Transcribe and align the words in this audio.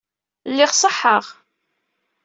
Lliɣ 0.49 0.71
ṣeḥḥaɣ. 0.81 1.25